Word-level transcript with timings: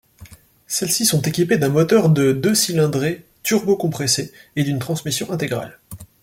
Celles-ci 0.65 1.05
sont 1.05 1.21
équipées 1.21 1.59
d'un 1.59 1.69
moteur 1.69 2.09
de 2.09 2.33
de 2.33 2.53
cylindrée 2.55 3.23
turbocompressé 3.43 4.33
et 4.55 4.63
d'une 4.63 4.79
transmission 4.79 5.29
intégrale. 5.29 5.77